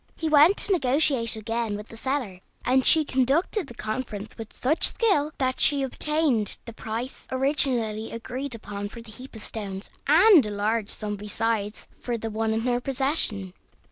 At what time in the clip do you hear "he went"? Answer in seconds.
0.15-0.57